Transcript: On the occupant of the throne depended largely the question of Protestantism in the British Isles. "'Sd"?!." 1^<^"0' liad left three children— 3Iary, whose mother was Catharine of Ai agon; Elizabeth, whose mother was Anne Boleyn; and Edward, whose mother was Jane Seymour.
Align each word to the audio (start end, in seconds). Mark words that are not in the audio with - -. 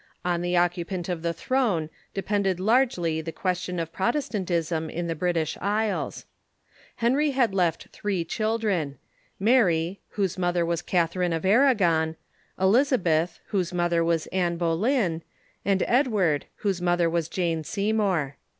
On 0.25 0.41
the 0.41 0.57
occupant 0.57 1.09
of 1.09 1.21
the 1.21 1.31
throne 1.31 1.91
depended 2.15 2.59
largely 2.59 3.21
the 3.21 3.31
question 3.31 3.77
of 3.77 3.93
Protestantism 3.93 4.89
in 4.89 5.05
the 5.05 5.13
British 5.13 5.59
Isles. 5.61 6.25
"'Sd"?!." 7.01 7.05
1^<^"0' 7.13 7.33
liad 7.35 7.53
left 7.53 7.89
three 7.91 8.25
children— 8.25 8.97
3Iary, 9.39 9.99
whose 10.09 10.39
mother 10.39 10.65
was 10.65 10.81
Catharine 10.81 11.33
of 11.33 11.45
Ai 11.45 11.69
agon; 11.69 12.15
Elizabeth, 12.59 13.39
whose 13.49 13.71
mother 13.73 14.03
was 14.03 14.25
Anne 14.31 14.57
Boleyn; 14.57 15.21
and 15.63 15.83
Edward, 15.85 16.47
whose 16.61 16.81
mother 16.81 17.07
was 17.07 17.29
Jane 17.29 17.63
Seymour. 17.63 18.37